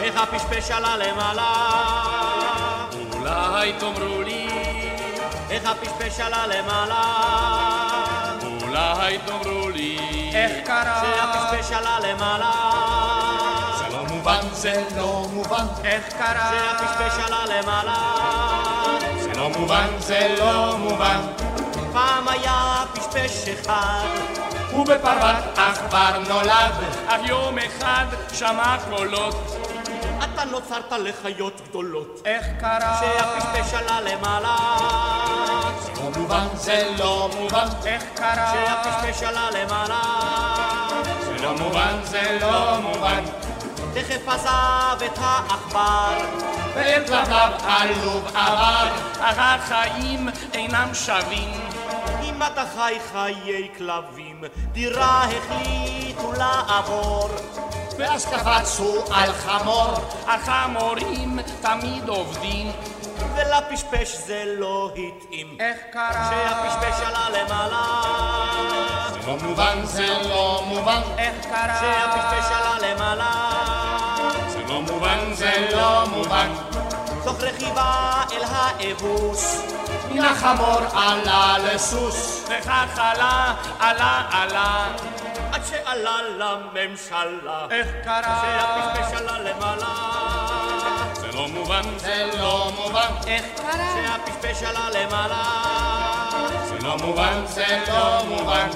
[0.00, 1.50] איך הפשפש עלה למעלה?
[3.12, 4.48] אולי תאמרו לי,
[5.50, 7.02] איך הפשפש עלה למעלה?
[8.62, 9.98] אולי תאמרו לי,
[10.34, 11.02] איך קרה?
[11.02, 13.13] שהפשפש עלה למעלה?
[14.24, 15.66] זה מובן, זה לא מובן.
[15.84, 16.50] איך קרה?
[16.50, 17.96] שהפשפש עלה למעלה?
[19.20, 21.20] זה לא מובן, זה לא מובן.
[21.92, 24.06] פעם היה פשפש אחד
[24.74, 26.72] ובפרוות עכבר נולד.
[27.08, 29.56] אך יום אחד שמע קולות.
[30.18, 32.22] אתה נוצרת לחיות גדולות.
[32.24, 33.00] איך קרה?
[33.00, 34.56] שהפשפש עלה למעלה?
[35.82, 37.66] זה לא מובן, זה לא מובן.
[37.86, 38.52] איך קרה?
[38.52, 40.02] שהפשפש עלה למעלה?
[41.24, 43.43] זה לא מובן, זה לא מובן.
[43.94, 46.18] תכף עזב את העכבר,
[46.74, 48.88] ואל כלביו עלוב עבר.
[49.20, 51.50] החיים אינם שווים.
[52.22, 57.30] אם אתה חי חיי כלבים, דירה החליטו לעבור.
[57.98, 59.92] ואז קפצו על חמור.
[60.26, 62.72] החמורים תמיד עובדים.
[63.36, 65.56] ולפשפש זה לא התאים.
[65.60, 66.30] איך קרה?
[66.30, 68.02] שהפשפש עלה למעלה.
[69.12, 71.00] זה לא מובן, זה לא מובן.
[71.18, 71.80] איך קרה?
[71.80, 73.53] שהפשפש עלה למעלה.
[74.74, 76.48] לא מובן, זה לא מובן.
[77.24, 79.62] תוך רכיבה אל האבוס.
[80.10, 82.44] מן החמור עלה לסוס.
[82.48, 84.86] וכך עלה, עלה, עלה.
[85.52, 87.66] עד שעלה לממשלה.
[87.70, 88.42] איך קרה?
[88.42, 89.94] שהפשפש עלה למעלה.
[91.14, 93.10] זה לא מובן, זה לא מובן.
[93.26, 93.94] איך קרה?
[93.94, 95.44] שהפשפש עלה למעלה.
[96.68, 98.68] זה לא מובן, זה לא מובן.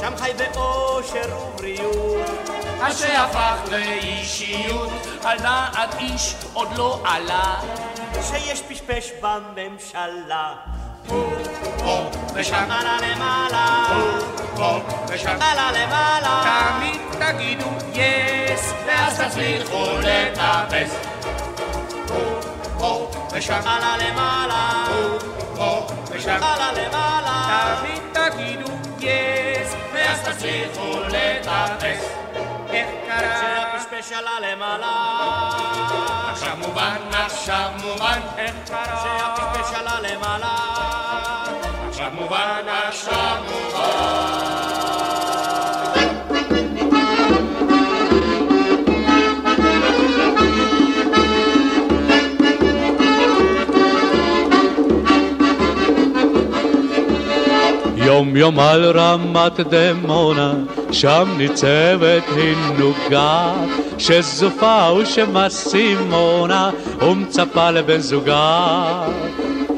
[0.00, 2.63] שם חי באושר ובריאות.
[2.80, 4.90] עד שהפך לאישיות.
[5.24, 7.54] על דעת איש עוד לא עלה.
[8.22, 10.54] שיש פשפש בממשלה.
[11.78, 12.70] פה ושם.
[12.70, 13.86] עלה למעלה.
[14.56, 15.36] פה ושם.
[15.40, 16.42] עלה למעלה.
[16.44, 20.96] תמיד תגידו יס, ואז תצליחו לטפס.
[22.78, 23.60] פה ושם.
[23.66, 24.84] עלה למעלה.
[25.56, 26.38] פה ושם.
[26.42, 27.76] עלה למעלה.
[27.80, 32.14] תמיד תגידו יס, ואז תצליחו לטפס.
[32.74, 33.40] איך קרה?
[33.40, 34.92] שהפשפש עלה למעלה.
[36.30, 38.20] עכשיו מובן, עכשיו מובן.
[38.38, 39.02] איך קרה?
[39.02, 40.56] שהפשפש עלה למעלה.
[41.88, 44.03] עכשיו מובן, עכשיו מובן.
[58.14, 60.52] יום יום על רמת דמונה,
[60.92, 63.52] שם ניצבת הנוגה,
[63.98, 69.06] שזופה ושמסימונה, ומצפה לבן זוגה.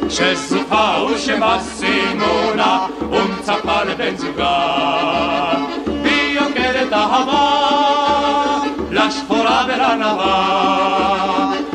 [0.09, 4.59] שזוכה ושמסימונה, ומצפה לבן זוגה.
[6.03, 7.51] והיא יוקדת אהבה,
[8.91, 10.45] לשחורה ולנבה,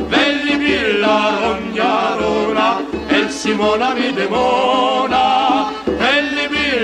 [0.09, 2.78] וליבי לרון ירונה,
[3.12, 5.01] אל סימונה מדמונה.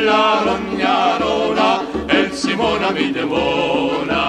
[0.09, 1.69] la rognarona,
[2.09, 4.23] el Simona mi demona.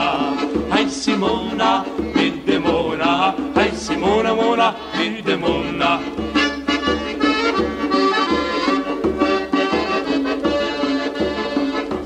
[0.75, 1.71] Ai Simona
[2.15, 3.11] mi demona,
[3.55, 4.67] ai Simona mona
[4.97, 5.91] mi demona.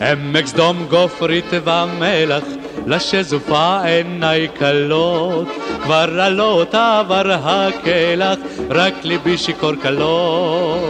[0.01, 2.43] עמק סדום גופרית ומלח,
[2.88, 5.47] לשזופה עיניי כלות,
[5.84, 8.39] כבר עלות עבר הקלח,
[8.70, 10.80] רק ליבי שיכור כלות.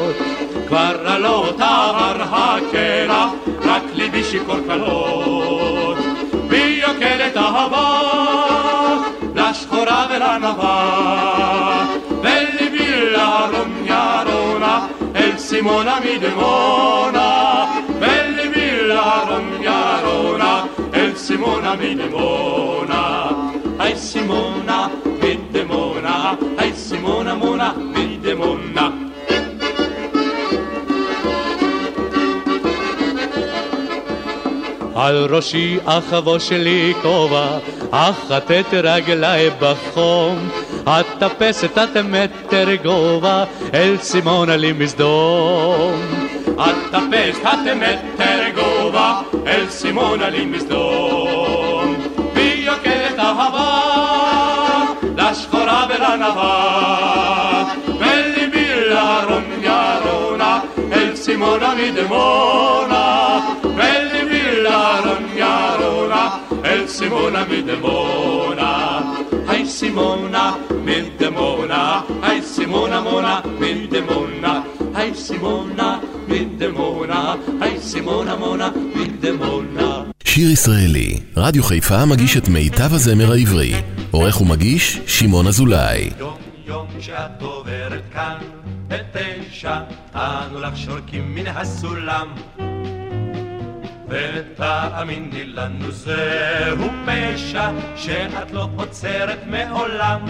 [0.73, 3.31] כבר עלות עבר הקרח,
[3.63, 5.99] רק ליבי שיכור כלות.
[6.49, 8.01] והיא יוקדת אהבה,
[9.35, 11.85] לשחורה ולנבה,
[12.23, 17.65] וליבי לרום ירונה, אל סימונה מדמונה,
[18.01, 20.65] וליבי לרום ירונה,
[20.95, 23.27] אל סימונה מדמונה.
[23.79, 24.89] היי סימונה
[25.23, 29.02] מדמונה, היי סימונה מונה מדמונה.
[34.95, 37.59] על ראשי אחבוש לי כובע,
[37.91, 40.49] אחטט רגלי בחום,
[40.85, 46.01] אטפס את מטר גובה, אל סימונה לי מסדום.
[46.55, 51.95] אטפס את מטר גובה, אל סימונה לי מסדום.
[52.35, 53.81] והיא יוקדת אהבה,
[55.17, 60.61] לשחורה ולנבה, וליבי לרום ירונה,
[60.93, 62.92] אל סימונה מדמונה.
[66.65, 68.71] Ai Simona mi demona,
[69.49, 70.49] ai Simona
[73.01, 74.53] mona mi demona,
[74.95, 80.03] ai היי סימונה מדמונה, היי סימונה מונה מדמונה.
[80.25, 83.75] שיר ישראלי, רדיו חיפה מגיש את מיטב הזמר העברי.
[84.11, 86.11] עורך ומגיש, שמעון אזולאי.
[86.19, 86.35] יום
[86.67, 88.37] יום שאת עוברת כאן,
[88.89, 89.77] בתשע,
[90.15, 92.27] אנו לך שורקים מן הסולם.
[94.13, 100.21] ותאמיני לנו זהו פשע, שאת לא עוצרת מעולם.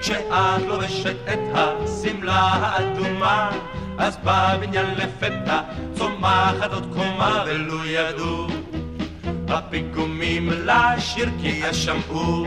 [0.00, 3.50] כשאת לובשת את השמלה האדומה,
[3.98, 5.60] אז בבניין לפתע
[5.94, 8.46] צומחת עוד קומה, ולו ידעו
[9.48, 12.46] הפיגומים לשיר כי ישמעו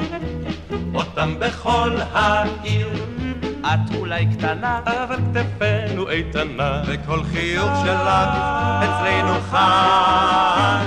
[0.93, 3.16] אותם בכל העיר.
[3.65, 8.07] את אולי קטנה, אבל כתפינו איתנה, וכל חיוך שלך
[8.83, 10.85] אצלנו חג.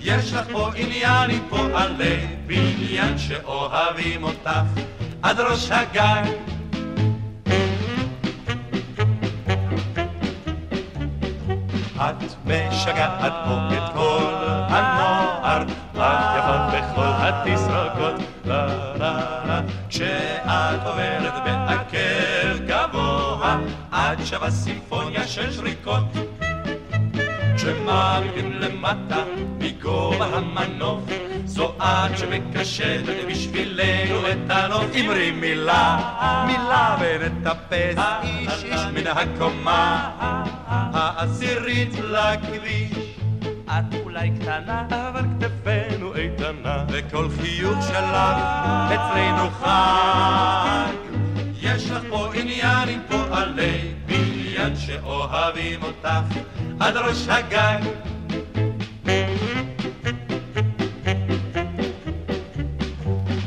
[0.00, 4.50] יש לך פה עניין עם פועלי בניין שאוהבים אותך
[5.22, 6.22] עד ראש הגג.
[11.96, 14.34] את משגעת פה את כל
[14.68, 16.39] הנוער, את
[21.26, 23.58] עוברת בעקב גבוה,
[23.90, 26.04] את שווה סימפוניה של שריקות.
[27.56, 29.24] כשמעמידים למטה
[29.58, 31.02] מגובה המנוף,
[31.44, 34.84] זו את שמקשטת בשבילנו את הנוף.
[35.00, 35.98] אמרי מילה,
[36.46, 40.10] מילה ונטפס איש איש מן הקומה
[40.66, 43.20] העשירית לכביש.
[43.66, 48.16] את אולי קטנה, אבל כתפינו איתנה, וכל חיוך שלך
[48.94, 50.99] אצלנו חג.
[51.76, 56.38] יש לך פה עניין עם פועלי בניין שאוהבים אותך
[56.80, 57.78] עד ראש הגג.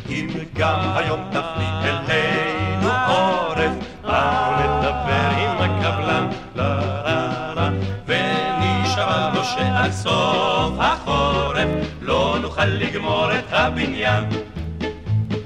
[0.10, 3.72] אם גם היום תפני אלינו עורף,
[4.04, 7.70] באנו לדבר עם הקבלן, לה לה לה,
[8.06, 11.70] ונשבע לו שעד סוף החורף
[12.02, 14.24] לא נוכל לגמור את הבניין.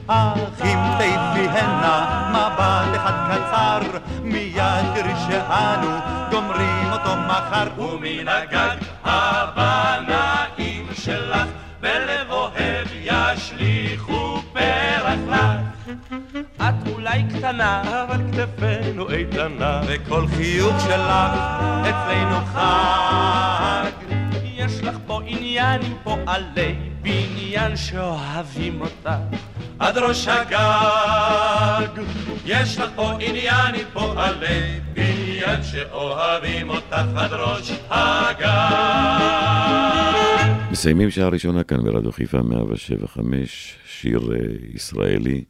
[0.07, 3.79] אך אם תיפי הנה מבט אחד קצר,
[4.23, 5.87] מיד תראי שאנו
[6.31, 7.81] גומרים אותו מחר.
[7.81, 11.47] ומן הגג הבנאים שלך
[11.79, 15.87] בלב אוהב ישליכו פרח לך.
[16.57, 21.33] את אולי קטנה, אבל כתפינו איתנה, וכל חיוך שלך
[21.81, 23.91] אצלנו חג.
[24.43, 29.09] יש לך פה עניין עם פועלי בניין שאוהבים אותך
[29.79, 32.01] עד ראש הגג.
[32.45, 38.47] יש לך פה עניין עם פועלי בניין שאוהבים אותך עד ראש הגג.
[40.71, 44.37] מסיימים שעה ראשונה כאן ברדיו חיפה 175, שיר אה,
[44.73, 45.43] ישראלי,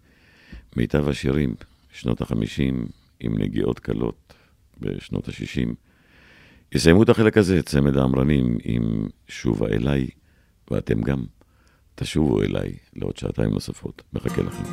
[0.76, 1.56] מיטב השירים,
[1.94, 2.88] שנות החמישים,
[3.20, 4.34] עם נגיעות קלות
[4.80, 5.76] בשנות השישים.
[6.72, 10.08] יסיימו את החלק הזה, צמד האמרנים, עם שובה אליי,
[10.72, 11.24] ואתם גם
[12.00, 14.02] תשובו אליי לעוד שעתיים נוספות.
[14.14, 14.64] מחכה לכם.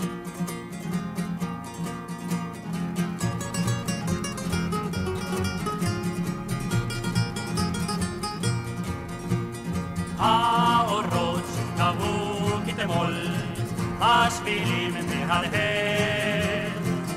[14.01, 16.68] השבילים מהרהר.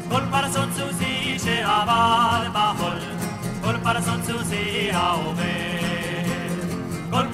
[0.09, 2.99] כל פרסות סוסי שעבר בחול,
[3.61, 3.77] כל
[4.91, 5.56] העובר.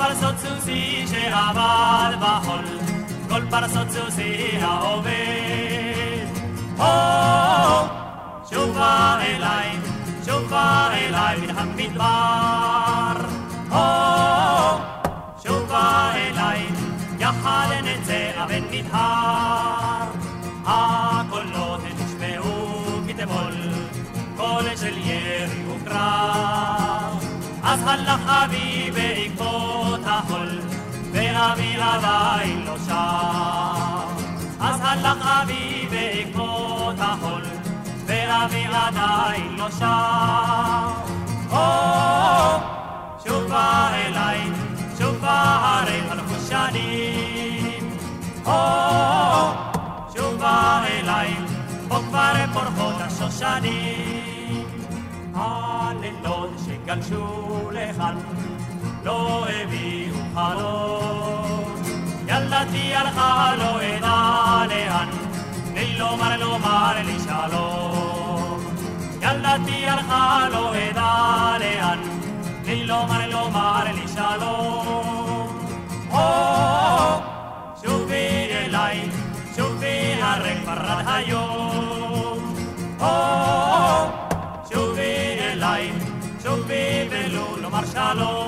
[0.03, 2.65] פרסות סוסי שעבר בחול,
[3.29, 5.09] כל פרסות סוסי העובר.
[6.77, 7.87] הו,
[8.49, 9.69] שובה אליי,
[10.25, 13.27] שובה אליי מן המדבר.
[13.69, 14.79] הו,
[15.43, 16.65] שובה אליי,
[17.19, 20.07] יחד נצא אבן נדהר.
[20.65, 23.53] הקולות נשמעו כתמול,
[24.37, 27.23] קול של ירי וקרב.
[27.63, 29.82] אז הלך אבי בעקבות
[30.17, 30.59] החול,
[31.11, 34.07] ואבי עדיין לא שם.
[34.59, 37.43] אז הלך אבי בעקבות החול,
[38.05, 40.91] ואבי עדיין לא שם.
[41.49, 42.59] הו,
[43.27, 44.41] שובה אליי,
[44.97, 47.97] שובה הרי הלכו שנים.
[48.45, 48.53] הו,
[50.17, 51.33] שובה אליי,
[51.87, 54.67] פה כבר פורחות השושנים.
[55.35, 58.17] הלילות שגלשו לכאן,
[59.03, 61.75] לא הביאו חלום.
[62.27, 65.09] ילדתי הלכה לא אדע לאן,
[65.73, 68.59] תני לומר לומר לי שלום.
[69.21, 71.99] ילדתי הלכה לא אדע לאן,
[72.63, 75.13] תני לומר לומר לי שלום.
[77.85, 79.09] שובי אליי,
[79.55, 82.55] שובי הרי כבר עד היום.
[84.73, 85.91] שובי אליי,
[86.43, 88.42] שובי ולו לומר שלום.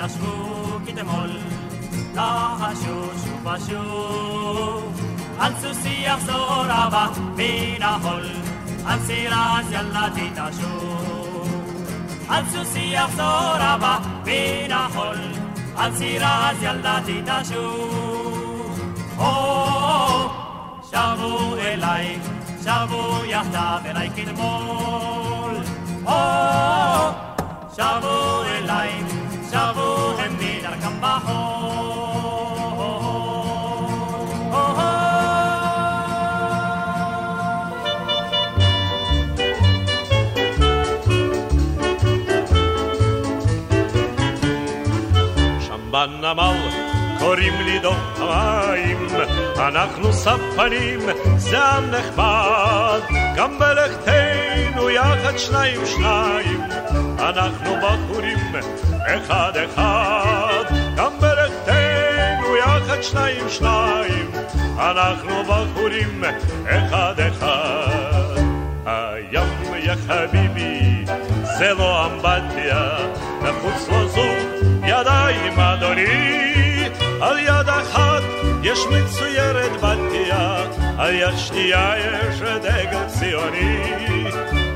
[0.00, 1.30] הרוחות שנשבו כתמול,
[2.14, 5.00] לחשו שוב ושוב.
[5.38, 8.26] על סוסי יחזור אבא מן החול,
[8.86, 11.94] על סירס ילדה תתעשוב.
[12.28, 15.16] על סוסי יחזור אבא מן החול,
[15.76, 18.40] על סירס ילדה תתעשוב.
[20.90, 22.18] שבו אליי,
[22.62, 25.54] שבו יחדיו אליי כתמול.
[27.76, 29.19] שבו אליי,
[29.50, 32.00] שבו הם מדרכם בחול.
[45.90, 46.56] בנמל
[47.18, 49.06] קוראים לי דוב המים,
[49.58, 51.00] אנחנו ספנים,
[51.36, 53.00] זה עם נחמד,
[53.36, 56.69] גם בלכתנו יחד שניים שניים,
[57.18, 58.54] אנחנו בחורים
[59.06, 60.64] אחד אחד,
[60.96, 64.30] גם בלכתנו יחד שניים שניים,
[64.78, 66.24] אנחנו בחורים
[66.66, 68.40] אחד אחד.
[68.86, 71.04] הים יא חביבי
[71.58, 72.88] זה לא אמבטיה,
[73.42, 76.88] נחוץ לו זוג ידיים אדוני,
[77.20, 78.22] על יד אחת
[78.62, 80.64] יש מצוירת בתיה,
[80.98, 83.94] על יד שנייה יש דגל ציוני,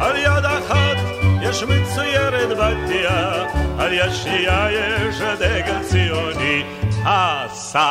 [0.00, 1.13] על יד אחת
[1.44, 3.44] יש מצוירת בתיה,
[3.78, 6.62] על יד שנייה יש דגל ציוני.
[7.04, 7.84] הספנים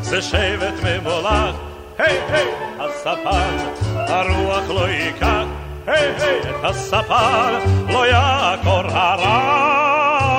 [0.00, 1.54] זה שבט ממולח,
[1.98, 2.48] היי היי,
[2.80, 3.56] הספן
[3.94, 5.44] הרוח לא ייקח
[5.86, 7.58] היי היי, את הספר
[7.88, 10.36] לא יעקור הרם.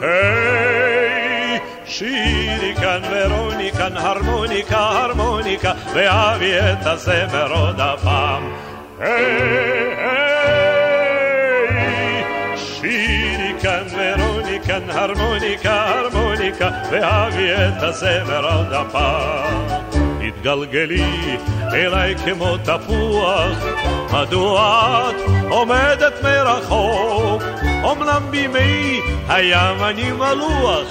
[0.00, 8.65] היי, שירי כאן ורוני כאן, הרמוניקה, הרמוניקה, ואבי את הזמר עוד הפעם.
[9.00, 10.56] היי, היי,
[12.56, 19.66] שירי כאן ורוני כאן, הרמוניקה, הרמוניקה, ואבי את הזמר עוד הפעם.
[20.28, 21.36] התגלגלי
[21.72, 23.64] אליי כמו תפוח,
[24.12, 25.14] מדוע את
[25.48, 27.42] עומדת מרחוק?
[27.92, 30.88] אמנם בימי הים אני מלוח,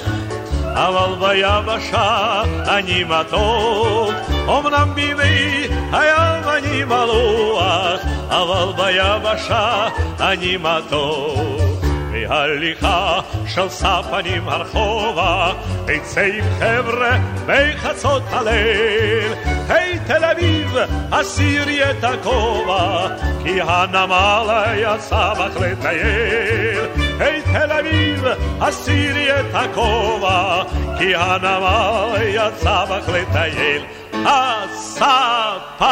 [0.74, 4.14] אבל ביבשה אני מתוק.
[4.48, 9.88] אמנם בימי הים אני מלוח, אבל ביבשה
[10.20, 11.76] אני מתוק.
[12.30, 15.54] מהליכה של ספנים הרחובה,
[15.88, 19.34] עצה עם חבר'ה בחצות הליל.
[19.70, 20.78] היי תל אביב,
[21.12, 23.08] הסירי את הכובע,
[23.44, 26.86] כי הנמל יצא בך לטייל.
[27.20, 28.26] היי תל אביב,
[28.62, 30.64] הסירי את הכובע,
[31.00, 33.82] כי הנמל יצא בך לטייל.
[34.26, 35.86] הספנים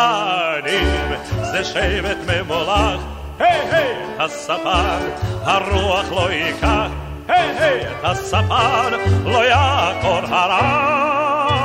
[1.42, 3.00] זה שבט ממולח
[3.40, 5.00] היי היי, הספר,
[5.44, 6.88] הרוח לא ייקח,
[7.28, 11.56] היי היי, את הספר לא יעקור הרם.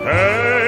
[0.00, 0.60] היי,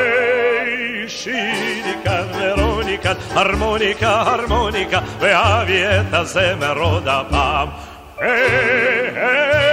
[2.05, 7.69] כאן ורוניקה, הרמוניקה, הרמוניקה, ואבי את הזמר עוד הפעם.
[8.19, 8.31] היי
[9.15, 9.72] היי,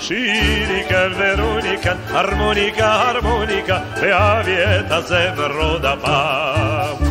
[0.00, 7.09] שירי כאן ורוניקה, הרמוניקה, הרמוניקה, ואבי את הזמר עוד הפעם.